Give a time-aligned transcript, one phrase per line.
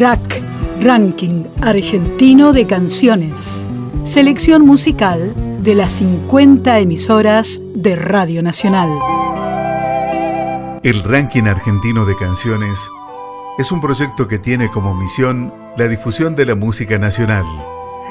[0.00, 0.40] RAC,
[0.80, 3.68] Ranking Argentino de Canciones.
[4.04, 8.88] Selección musical de las 50 emisoras de Radio Nacional.
[10.82, 12.80] El Ranking Argentino de Canciones
[13.58, 17.44] es un proyecto que tiene como misión la difusión de la música nacional,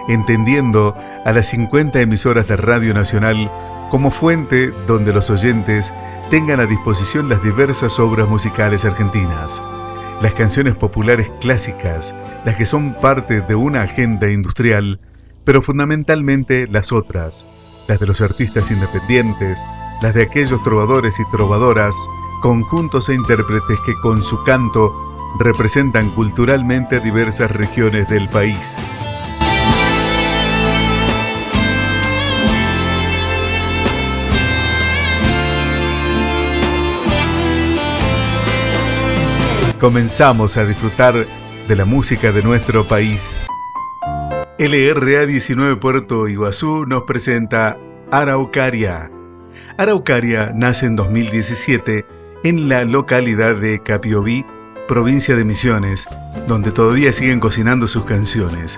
[0.07, 0.95] entendiendo
[1.25, 3.49] a las 50 emisoras de Radio Nacional
[3.89, 5.91] como fuente donde los oyentes
[6.29, 9.59] tengan a disposición las diversas obras musicales argentinas
[10.21, 12.13] las canciones populares clásicas,
[12.45, 14.99] las que son parte de una agenda industrial,
[15.45, 17.45] pero fundamentalmente las otras,
[17.87, 19.63] las de los artistas independientes,
[20.01, 21.95] las de aquellos trovadores y trovadoras,
[22.41, 24.91] conjuntos e intérpretes que con su canto
[25.39, 28.97] representan culturalmente diversas regiones del país.
[39.79, 41.25] Comenzamos a disfrutar
[41.67, 43.43] de la música de nuestro país.
[44.57, 47.77] LRA 19 Puerto Iguazú nos presenta
[48.11, 49.09] Araucaria.
[49.77, 52.05] Araucaria nace en 2017
[52.43, 54.45] en la localidad de Capiobí,
[54.89, 56.05] provincia de Misiones,
[56.45, 58.77] donde todavía siguen cocinando sus canciones,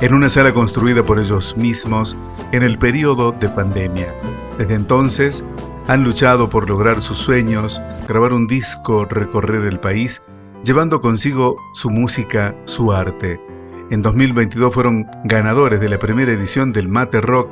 [0.00, 2.16] en una sala construida por ellos mismos
[2.52, 4.14] en el periodo de pandemia.
[4.58, 5.44] Desde entonces
[5.88, 10.22] han luchado por lograr sus sueños, grabar un disco, recorrer el país
[10.66, 13.40] llevando consigo su música, su arte.
[13.90, 17.48] En 2022 fueron ganadores de la primera edición del Mate Rock,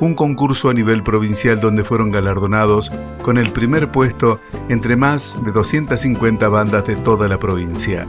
[0.00, 5.50] un concurso a nivel provincial donde fueron galardonados con el primer puesto entre más de
[5.50, 8.06] 250 bandas de toda la provincia.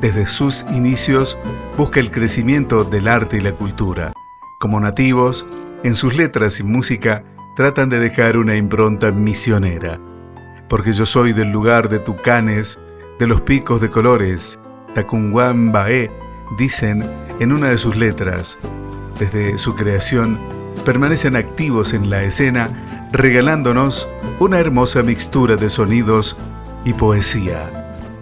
[0.00, 1.38] Desde sus inicios
[1.78, 4.12] busca el crecimiento del arte y la cultura.
[4.58, 5.46] Como nativos,
[5.84, 7.22] en sus letras y música
[7.54, 10.00] tratan de dejar una impronta misionera.
[10.68, 12.78] Porque yo soy del lugar de Tucanes,
[13.18, 14.58] de los picos de colores,
[14.94, 16.10] Tacunguambae,
[16.58, 17.02] dicen
[17.40, 18.58] en una de sus letras.
[19.18, 20.38] Desde su creación,
[20.84, 24.08] permanecen activos en la escena, regalándonos
[24.40, 26.36] una hermosa mixtura de sonidos
[26.84, 27.70] y poesía.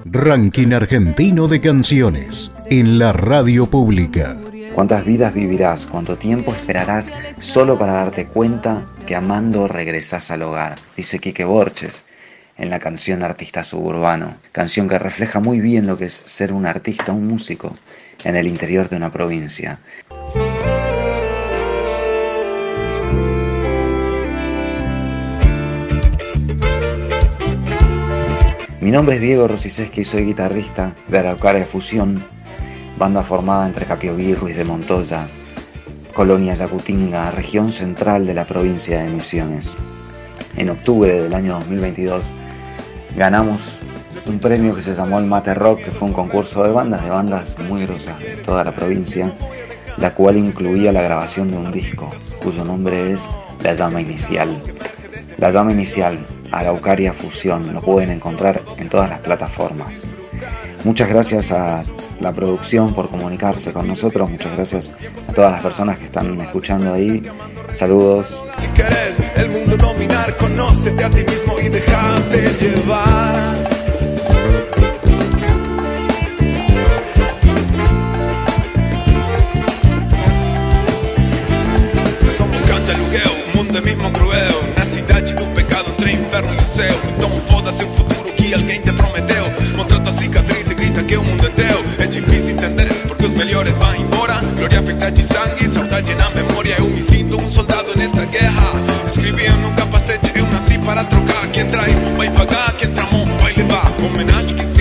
[0.04, 4.36] Ranking Argentino de Canciones en la radio pública.
[4.74, 5.86] ¿Cuántas vidas vivirás?
[5.86, 10.76] ¿Cuánto tiempo esperarás solo para darte cuenta que amando regresas al hogar?
[10.96, 12.04] Dice Quique Borges
[12.62, 16.64] en la canción Artista Suburbano, canción que refleja muy bien lo que es ser un
[16.64, 17.76] artista, un músico
[18.22, 19.80] en el interior de una provincia.
[28.80, 32.24] Mi nombre es Diego Rosiceski y soy guitarrista de Araucaria Fusión,
[32.96, 35.26] banda formada entre Capiobí y de Montoya,
[36.14, 39.76] colonia Yacutinga, región central de la provincia de Misiones.
[40.56, 42.32] En octubre del año 2022
[43.16, 43.80] ganamos
[44.26, 47.10] un premio que se llamó el Mate Rock, que fue un concurso de bandas, de
[47.10, 49.32] bandas muy grosas de toda la provincia,
[49.98, 52.10] la cual incluía la grabación de un disco,
[52.42, 53.20] cuyo nombre es
[53.62, 54.56] La Llama Inicial.
[55.38, 56.18] La Llama Inicial,
[56.50, 60.08] Araucaria Fusión, lo pueden encontrar en todas las plataformas.
[60.84, 61.84] Muchas gracias a
[62.22, 64.92] la producción por comunicarse con nosotros, muchas gracias
[65.28, 67.22] a todas las personas que están escuchando ahí.
[67.72, 68.42] Saludos.
[68.58, 73.71] Si querés el mundo dominar, conócete a ti mismo y déjate llevar.
[90.92, 91.84] Grita que o mundo é teu.
[91.98, 94.40] É difícil entender porque os melhores vão embora.
[94.56, 96.76] Glória feita de sangue, saudade na memória.
[96.78, 98.72] Eu me sinto um soldado nesta guerra.
[99.06, 101.46] Escrevi no capacete, eu nasci para trocar.
[101.52, 103.92] Quem trai vai pagar, quem tramou vai levar.
[104.02, 104.71] Homenagem que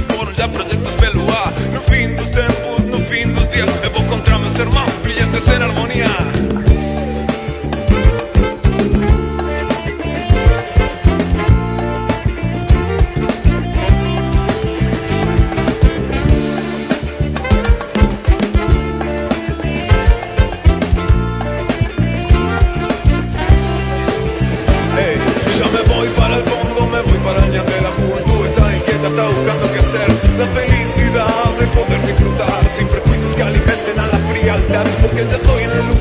[34.72, 34.86] frialdad.
[35.02, 36.01] Porque ya estoy en el lugar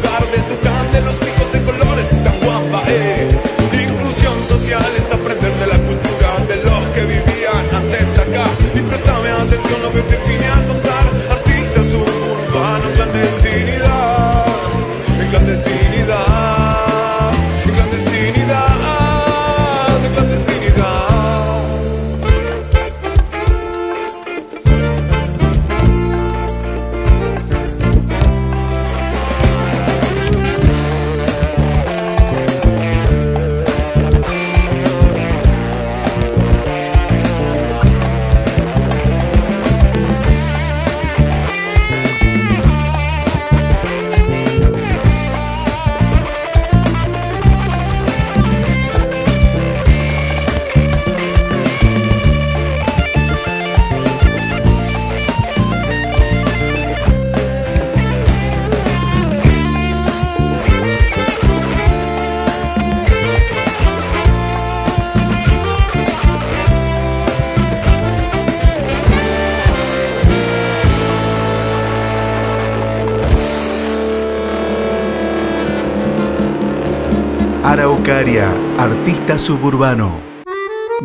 [77.71, 80.21] Araucaria, artista suburbano.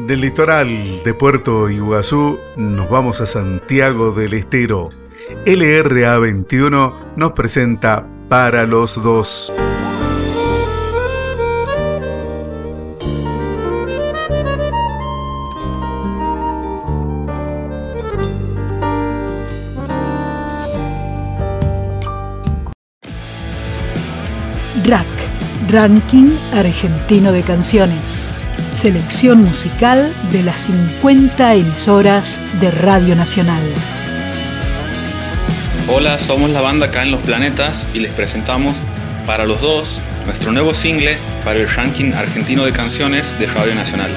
[0.07, 0.67] Del litoral
[1.03, 4.89] de Puerto Iguazú nos vamos a Santiago del Estero.
[5.45, 9.53] LRA 21 nos presenta Para los dos.
[24.83, 25.14] RAC,
[25.75, 28.39] Ranking Argentino de Canciones.
[28.71, 33.61] Selección musical de las 50 emisoras de Radio Nacional.
[35.89, 38.77] Hola, somos la banda Acá en los Planetas y les presentamos
[39.25, 44.11] para los dos nuestro nuevo single para el ranking argentino de canciones de Radio Nacional.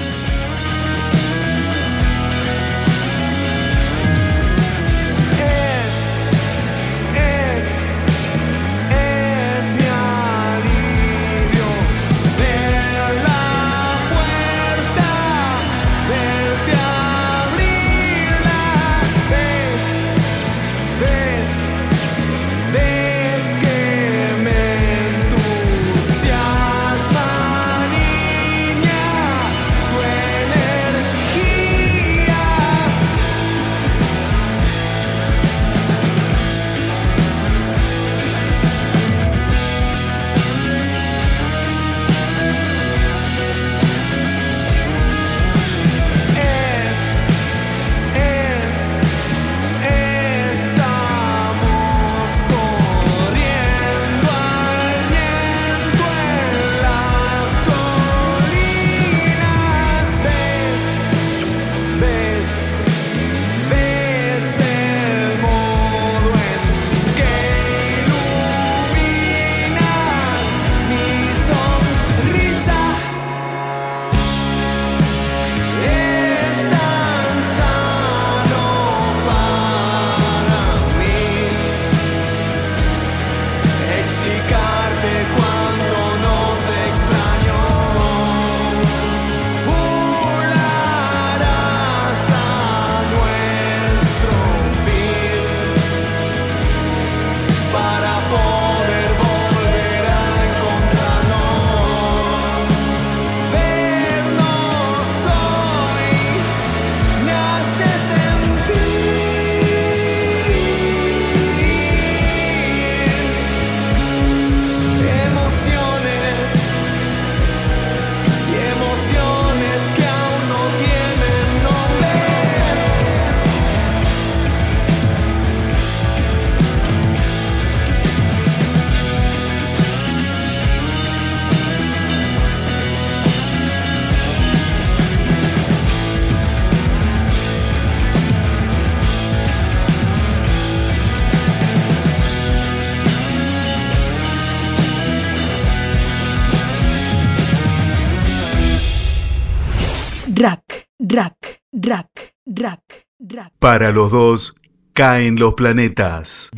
[153.58, 154.54] Para los dos
[154.92, 156.50] caen los planetas.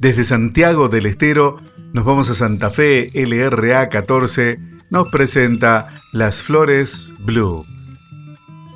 [0.00, 1.60] Desde Santiago del Estero
[1.92, 4.58] nos vamos a Santa Fe, LRA 14
[4.88, 7.66] nos presenta Las Flores Blue.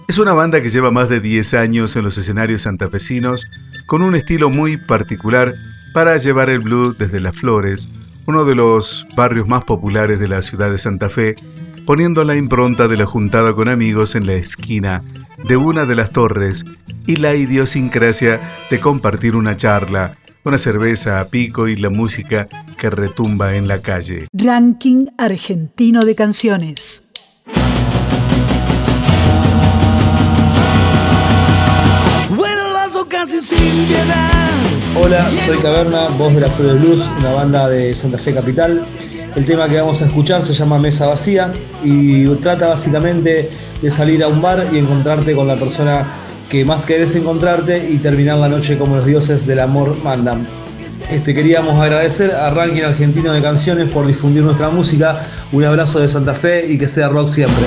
[0.07, 3.47] Es una banda que lleva más de 10 años en los escenarios santafesinos
[3.87, 5.55] con un estilo muy particular
[5.95, 7.89] para llevar el blue desde Las Flores,
[8.29, 11.35] uno de los barrios más populares de la ciudad de Santa Fe,
[11.87, 15.03] poniendo la impronta de la juntada con amigos en la esquina
[15.49, 16.67] de una de las torres
[17.07, 18.39] y la idiosincrasia
[18.71, 23.81] de compartir una charla, una cerveza a pico y la música que retumba en la
[23.81, 24.29] calle.
[24.35, 27.05] Ranking argentino de canciones.
[34.97, 38.85] Hola, soy Caverna, voz de la Flor de Luz, una banda de Santa Fe Capital.
[39.37, 41.53] El tema que vamos a escuchar se llama Mesa Vacía
[41.85, 46.07] y trata básicamente de salir a un bar y encontrarte con la persona
[46.49, 50.47] que más querés encontrarte y terminar la noche como los dioses del amor mandan.
[51.11, 55.27] Este, queríamos agradecer a Ranking Argentino de Canciones por difundir nuestra música.
[55.53, 57.65] Un abrazo de Santa Fe y que sea rock siempre.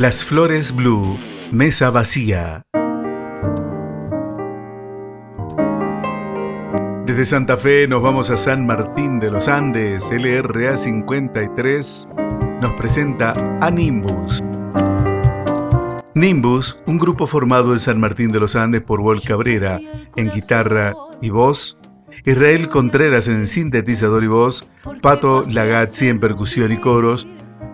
[0.00, 1.18] Las Flores Blue,
[1.52, 2.62] Mesa Vacía.
[7.04, 10.10] Desde Santa Fe nos vamos a San Martín de los Andes.
[10.10, 12.08] LRA 53
[12.62, 14.40] nos presenta a Nimbus.
[16.14, 19.78] Nimbus, un grupo formado en San Martín de los Andes por Walt Cabrera
[20.16, 21.76] en guitarra y voz,
[22.24, 24.66] Israel Contreras en sintetizador y voz,
[25.02, 27.28] Pato Lagazzi en percusión y coros,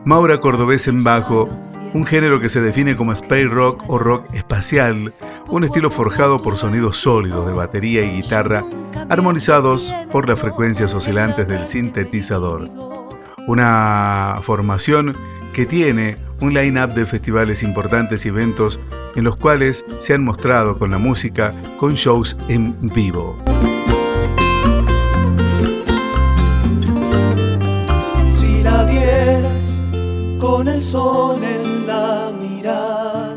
[0.06, 1.48] Maura Cordobés en bajo,
[1.92, 5.12] un género que se define como space rock o rock espacial,
[5.48, 8.64] un estilo forjado por sonidos sólidos de batería y guitarra,
[9.08, 12.70] armonizados por las frecuencias oscilantes del sintetizador.
[13.48, 15.12] Una formación
[15.52, 18.78] que tiene un line-up de festivales importantes y eventos
[19.16, 23.36] en los cuales se han mostrado con la música con shows en vivo.
[30.46, 33.36] Con el sol en la mirada.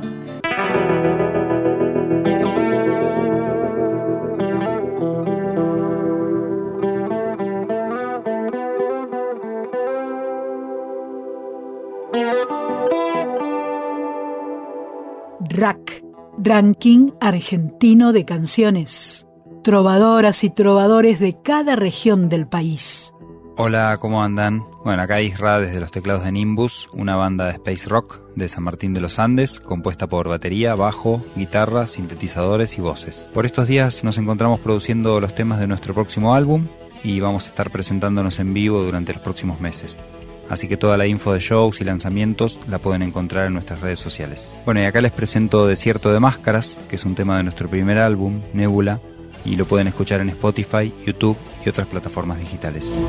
[15.49, 16.03] RAC,
[16.37, 19.25] Ranking Argentino de Canciones.
[19.63, 23.13] Trovadoras y trovadores de cada región del país.
[23.61, 24.65] Hola, ¿cómo andan?
[24.85, 28.63] Bueno, acá Isra desde los teclados de Nimbus, una banda de space rock de San
[28.63, 33.29] Martín de los Andes, compuesta por batería, bajo, guitarra, sintetizadores y voces.
[33.33, 36.69] Por estos días nos encontramos produciendo los temas de nuestro próximo álbum
[37.03, 39.99] y vamos a estar presentándonos en vivo durante los próximos meses.
[40.47, 43.99] Así que toda la info de shows y lanzamientos la pueden encontrar en nuestras redes
[43.99, 44.57] sociales.
[44.63, 47.97] Bueno, y acá les presento Desierto de Máscaras, que es un tema de nuestro primer
[47.97, 49.01] álbum, Nebula,
[49.45, 53.01] y lo pueden escuchar en Spotify, YouTube y otras plataformas digitales.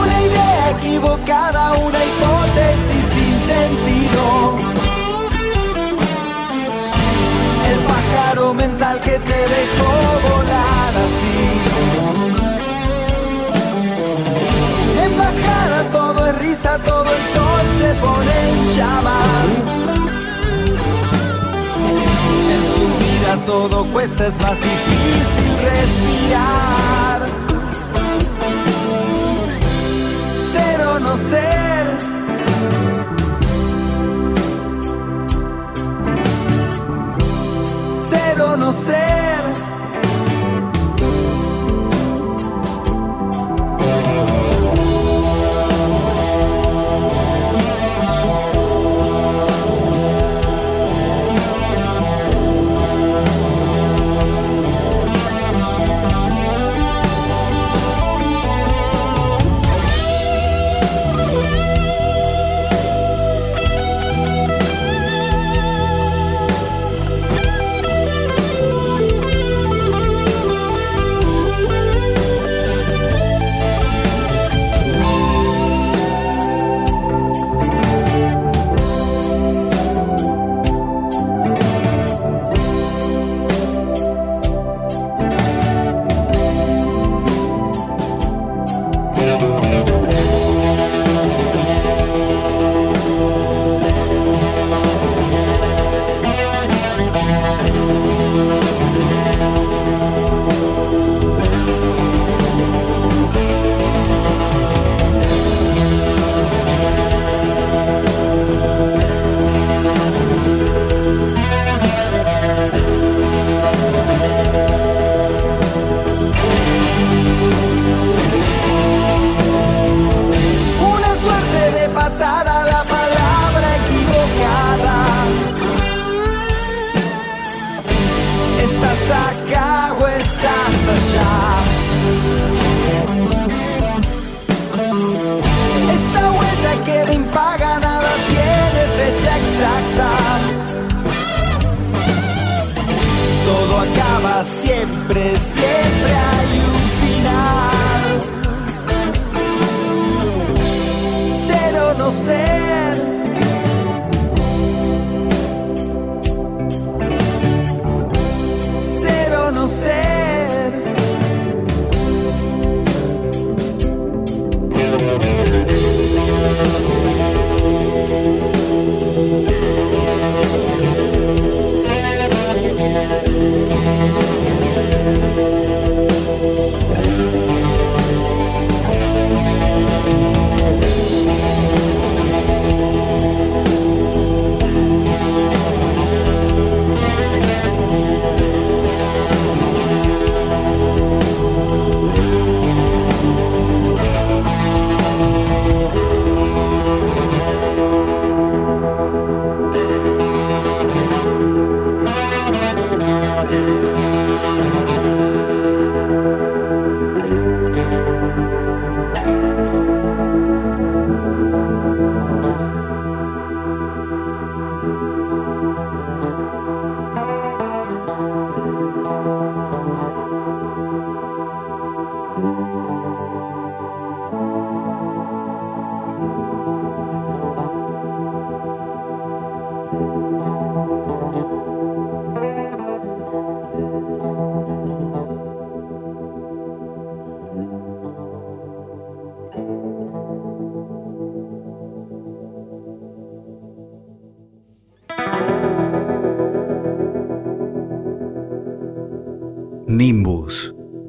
[0.00, 4.58] Una idea equivocada, una hipótesis sin sentido.
[7.70, 10.77] El pájaro mental que te dejó volar
[23.58, 27.26] todo cuesta, es más difícil respirar.
[30.52, 31.67] Ser o no ser.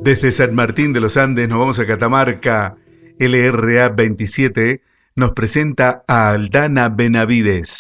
[0.10, 2.76] Desde San Martín de los Andes nos vamos a Catamarca.
[3.20, 4.82] LRA 27
[5.16, 7.78] nos presenta a Aldana Benavides.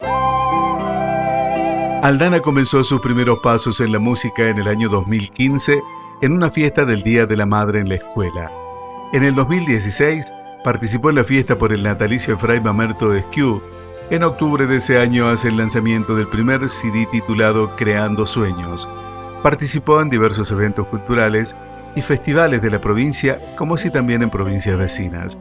[2.04, 5.82] Aldana comenzó sus primeros pasos en la música en el año 2015
[6.22, 8.52] en una fiesta del Día de la Madre en la escuela.
[9.12, 10.32] En el 2016
[10.63, 13.60] participó en la fiesta por el natalicio de Fray Mamerto de Esquiú.
[14.12, 18.88] En octubre de ese año hace el lanzamiento del primer CD titulado Creando Sueños.
[19.42, 21.56] Participó en diversos eventos culturales
[21.95, 25.38] y festivales de la provincia, como si también en provincias vecinas.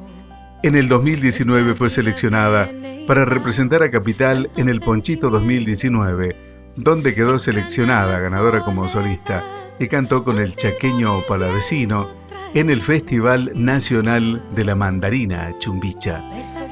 [0.63, 2.69] En el 2019 fue seleccionada
[3.07, 6.37] para representar a Capital en el Ponchito 2019,
[6.77, 9.43] donde quedó seleccionada ganadora como solista
[9.79, 12.09] y cantó con el chaqueño palavecino
[12.55, 16.23] en el Festival Nacional de la Mandarina, Chumbicha.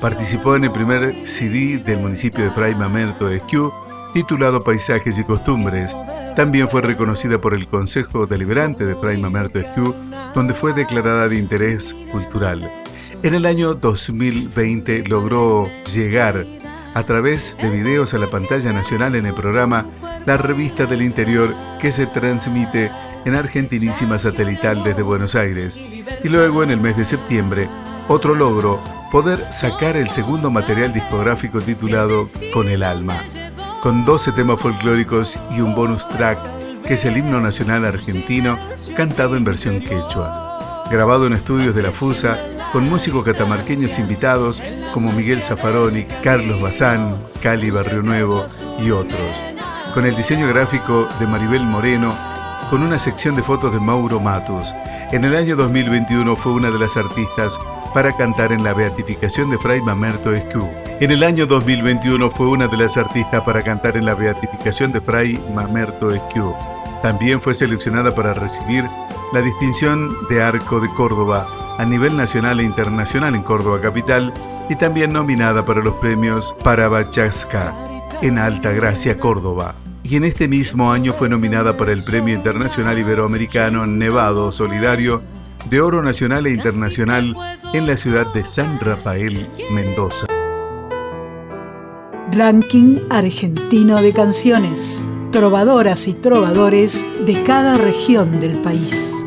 [0.01, 3.73] Participó en el primer CD del municipio de Fray Mamerto de Esquiú,
[4.15, 5.95] titulado Paisajes y Costumbres,
[6.37, 9.59] también fue reconocida por el Consejo Deliberante de Fray Mamerto
[10.35, 12.71] donde fue declarada de interés cultural.
[13.23, 16.45] En el año 2020 logró llegar
[16.93, 19.87] a través de videos a la pantalla nacional en el programa
[20.27, 22.91] La Revista del Interior que se transmite
[23.25, 25.81] en Argentinísima Satelital desde Buenos Aires.
[26.23, 27.67] Y luego en el mes de septiembre,
[28.09, 28.79] otro logro,
[29.11, 33.23] poder sacar el segundo material discográfico titulado Con el Alma
[33.83, 36.39] con 12 temas folclóricos y un bonus track
[36.83, 38.59] que es el himno nacional argentino
[38.97, 40.85] cantado en versión quechua.
[40.91, 42.39] Grabado en estudios de la FUSA
[42.73, 44.63] con músicos catamarqueños invitados
[44.95, 48.45] como Miguel Zaffaroni, Carlos Bazán, Cali Barrio Nuevo
[48.81, 49.37] y otros.
[49.95, 52.15] Con el diseño gráfico de Maribel Moreno,
[52.71, 54.75] con una sección de fotos de Mauro Matus.
[55.13, 57.59] En el año 2021 fue una de las artistas
[57.95, 60.69] para cantar en la beatificación de Fray Mamerto Escú.
[61.01, 65.01] En el año 2021 fue una de las artistas para cantar en la beatificación de
[65.01, 66.55] Fray Mamerto Escú.
[67.03, 68.85] También fue seleccionada para recibir
[69.33, 71.47] la distinción de Arco de Córdoba
[71.79, 74.33] a nivel nacional e internacional en Córdoba Capital
[74.69, 77.75] y también nominada para los premios Parabachasca
[78.23, 79.75] en Alta Gracia, Córdoba.
[80.09, 85.21] Y en este mismo año fue nominada para el Premio Internacional Iberoamericano Nevado Solidario
[85.69, 87.35] de Oro Nacional e Internacional
[87.73, 90.29] en la ciudad de San Rafael, Mendoza.
[92.31, 95.03] Ranking argentino de canciones.
[95.33, 99.26] Trovadoras y trovadores de cada región del país.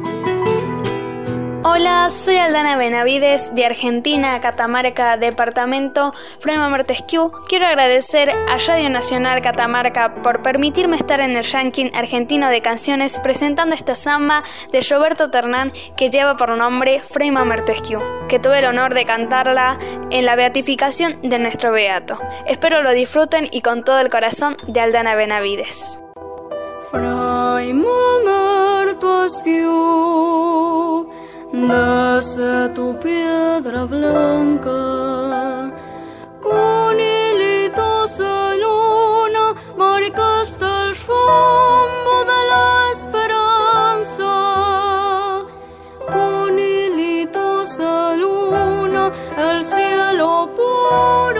[1.71, 7.31] Hola, soy Aldana Benavides de Argentina, Catamarca, departamento Frema Martesquieu.
[7.47, 13.19] Quiero agradecer a Radio Nacional Catamarca por permitirme estar en el ranking argentino de canciones
[13.19, 18.65] presentando esta samba de Roberto Ternán que lleva por nombre Frema Martesquieu, que tuve el
[18.65, 19.77] honor de cantarla
[20.09, 22.17] en la beatificación de nuestro beato.
[22.47, 25.99] Espero lo disfruten y con todo el corazón de Aldana Benavides.
[31.51, 35.73] Nace tu piedra blanca,
[36.39, 44.33] con hilitos de luna marcaste el rumbo de la esperanza.
[46.13, 51.38] Con hilitos de luna, el cielo puro.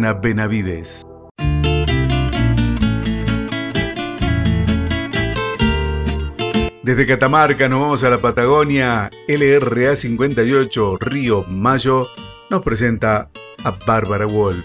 [0.00, 1.06] Benavides.
[6.82, 9.10] Desde Catamarca nos vamos a la Patagonia.
[9.28, 12.08] LRA 58 Río Mayo
[12.48, 13.30] nos presenta
[13.64, 14.64] a Bárbara Wolf.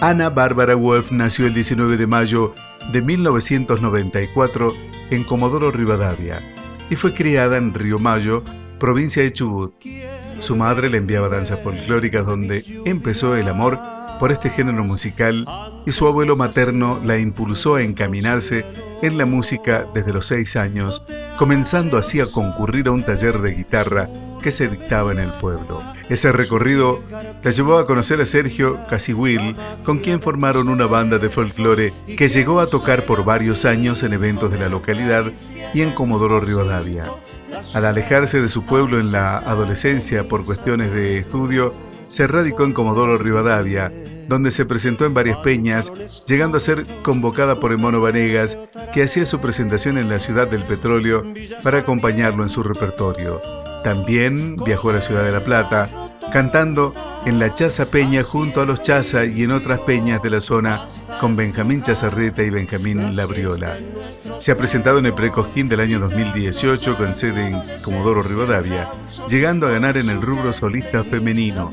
[0.00, 2.54] Ana Bárbara Wolf nació el 19 de mayo
[2.92, 4.74] de 1994
[5.10, 6.42] en Comodoro Rivadavia
[6.90, 8.42] y fue criada en Río Mayo,
[8.78, 9.74] provincia de Chubut.
[10.40, 13.78] Su madre le enviaba danzas folclóricas donde empezó el amor
[14.18, 15.46] por este género musical
[15.84, 18.64] y su abuelo materno la impulsó a encaminarse
[19.02, 21.02] en la música desde los seis años,
[21.38, 24.08] comenzando así a concurrir a un taller de guitarra
[24.42, 25.82] que se dictaba en el pueblo.
[26.08, 27.02] Ese recorrido
[27.42, 32.28] la llevó a conocer a Sergio Casihuil, con quien formaron una banda de folclore que
[32.28, 35.24] llegó a tocar por varios años en eventos de la localidad
[35.74, 37.04] y en Comodoro Rivadavia.
[37.74, 41.74] Al alejarse de su pueblo en la adolescencia por cuestiones de estudio,
[42.08, 43.92] se radicó en Comodoro Rivadavia,
[44.28, 45.92] donde se presentó en varias peñas,
[46.26, 48.58] llegando a ser convocada por el Vanegas,
[48.92, 51.22] que hacía su presentación en la ciudad del petróleo
[51.62, 53.40] para acompañarlo en su repertorio.
[53.84, 55.88] También viajó a la ciudad de La Plata,
[56.32, 56.92] cantando
[57.24, 60.86] en la Chaza Peña junto a los Chaza y en otras peñas de la zona
[61.20, 63.78] con Benjamín Chazarreta y Benjamín Labriola.
[64.40, 68.90] Se ha presentado en el Precojín del año 2018 con sede en Comodoro Rivadavia,
[69.28, 71.70] llegando a ganar en el rubro solista femenino.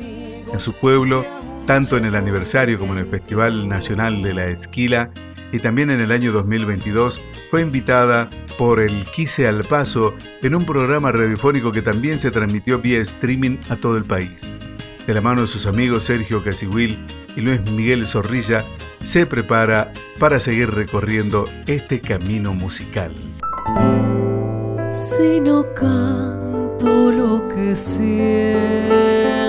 [0.53, 1.25] En su pueblo,
[1.65, 5.09] tanto en el aniversario como en el Festival Nacional de la Esquila,
[5.51, 10.13] y también en el año 2022 fue invitada por el Quise al Paso
[10.43, 14.49] en un programa radiofónico que también se transmitió vía streaming a todo el país.
[15.07, 16.97] De la mano de sus amigos Sergio Casihuil
[17.35, 18.63] y Luis Miguel Zorrilla,
[19.03, 23.11] se prepara para seguir recorriendo este camino musical.
[24.91, 29.42] Si no canto lo que siento.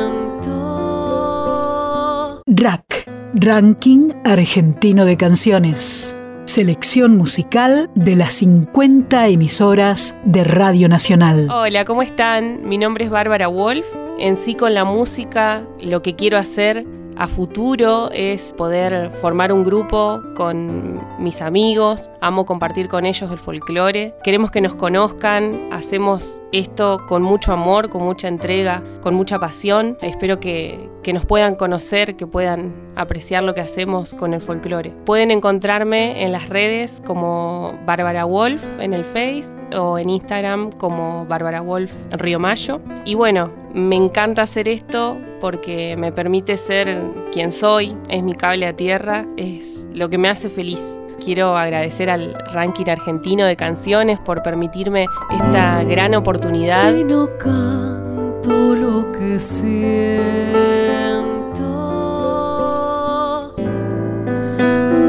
[2.57, 6.15] RAC, Ranking Argentino de Canciones.
[6.45, 11.49] Selección musical de las 50 emisoras de Radio Nacional.
[11.51, 12.69] Hola, ¿cómo están?
[12.69, 13.87] Mi nombre es Bárbara Wolf.
[14.21, 19.65] En sí con la música lo que quiero hacer a futuro es poder formar un
[19.65, 22.11] grupo con mis amigos.
[22.21, 24.15] Amo compartir con ellos el folclore.
[24.25, 25.69] Queremos que nos conozcan.
[25.73, 29.97] Hacemos esto con mucho amor, con mucha entrega, con mucha pasión.
[30.01, 34.91] Espero que, que nos puedan conocer, que puedan apreciar lo que hacemos con el folclore.
[35.05, 41.27] Pueden encontrarme en las redes como Bárbara Wolf en el Face o en Instagram como
[41.27, 42.81] Bárbara Wolf Río Mayo.
[43.05, 48.67] Y bueno, me encanta hacer esto porque me permite ser quien soy, es mi cable
[48.67, 50.83] a tierra, es lo que me hace feliz.
[51.23, 56.93] Quiero agradecer al ranking argentino de canciones por permitirme esta gran oportunidad.
[56.95, 59.75] Si no canto lo que siento,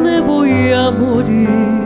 [0.03, 1.84] me voy a morir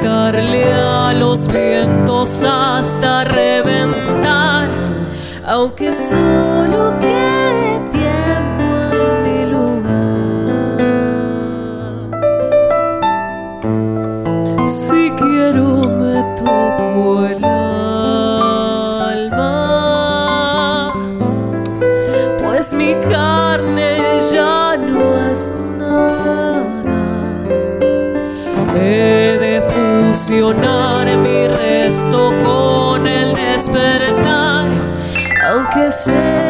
[0.00, 4.68] gritarle a los vientos hasta reventar,
[5.46, 7.23] aunque solo quede
[36.08, 36.43] aunque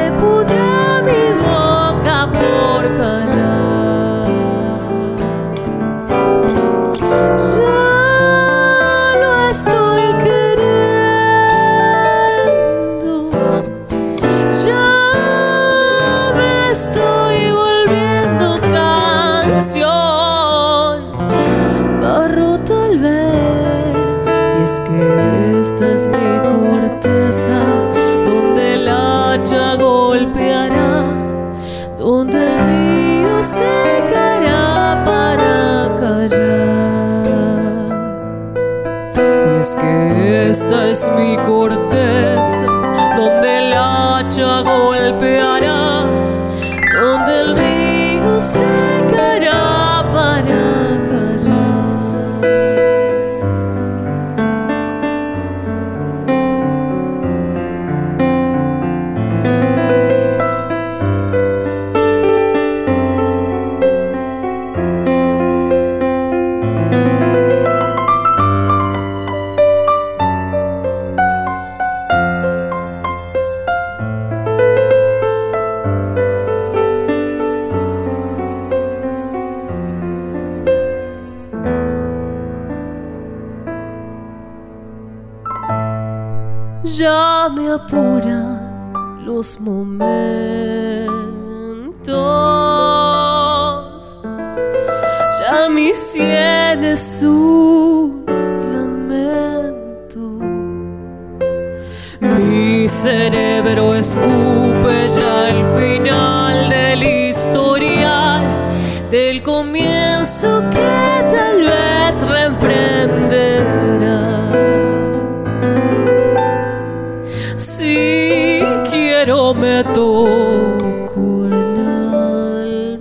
[118.91, 121.79] Quiero me toco el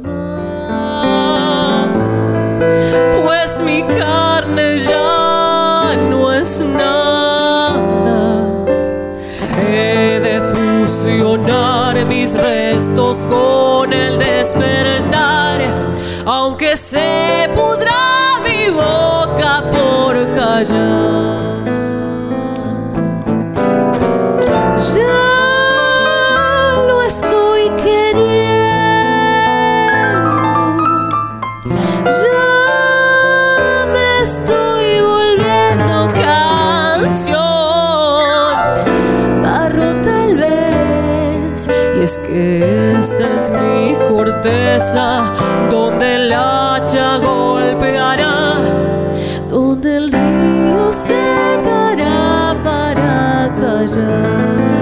[0.06, 0.22] alma,
[3.24, 8.22] pues mi carne ya no es nada.
[9.68, 15.62] He de fusionar mis restos con el despertar,
[16.26, 21.43] aunque se pudra mi boca por callar.
[45.70, 48.56] Donde el hacha golpeará,
[49.48, 54.76] donde el río secará para callar.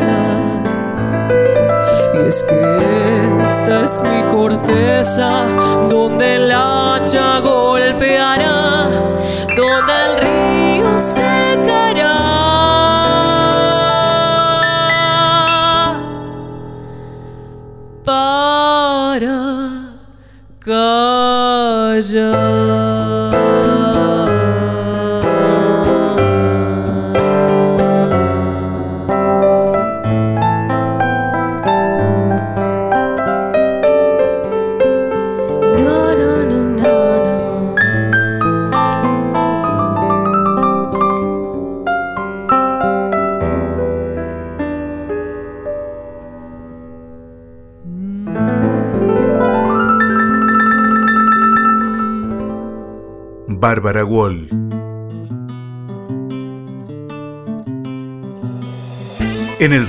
[2.15, 5.29] Y es que esta es mi corteza,
[5.87, 8.60] donde el hacha golpeará,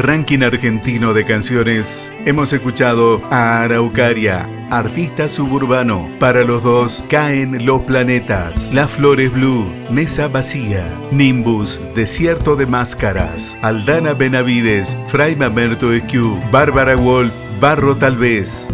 [0.02, 6.10] ranking argentino de canciones hemos escuchado a Araucaria, artista suburbano.
[6.18, 13.56] Para los dos caen los planetas, Las Flores Blue, Mesa Vacía, Nimbus, Desierto de Máscaras,
[13.62, 18.68] Aldana Benavides, Fray Mamerto Esquiu, Bárbara Wolf, Barro Tal vez.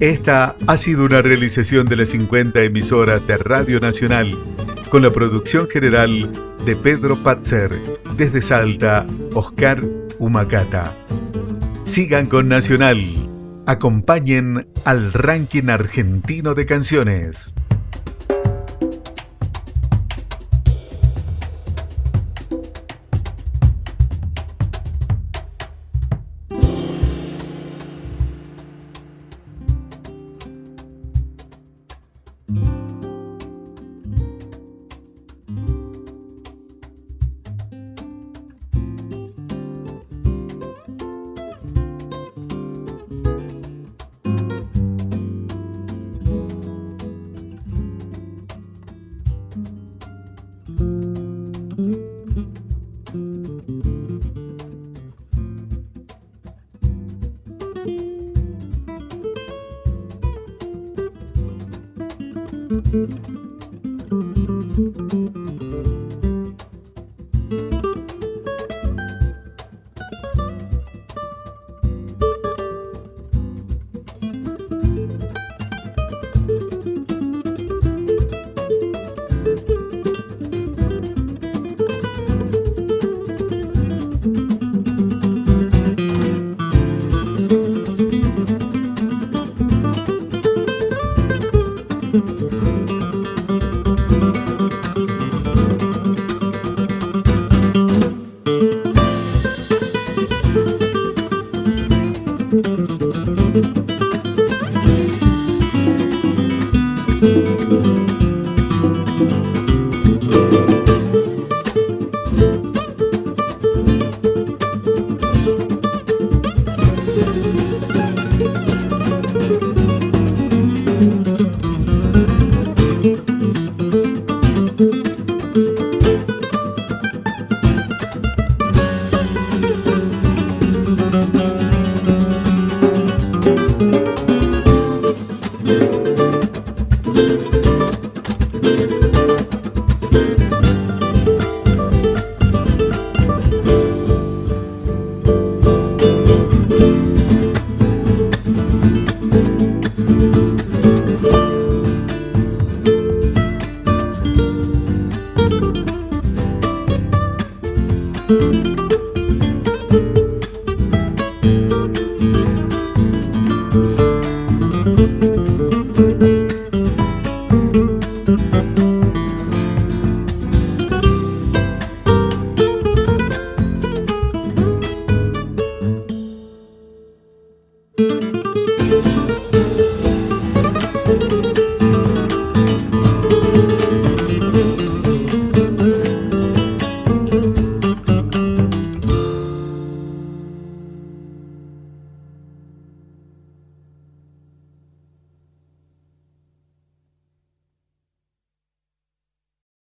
[0.00, 4.34] Esta ha sido una realización de las 50 emisoras de Radio Nacional
[4.90, 6.32] con la producción general
[6.66, 7.80] de Pedro Patzer,
[8.16, 9.80] desde Salta, Oscar
[10.18, 10.92] Humacata.
[11.84, 12.98] Sigan con Nacional.
[13.66, 17.54] Acompañen al ranking argentino de canciones.